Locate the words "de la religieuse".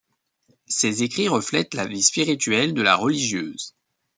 2.73-3.75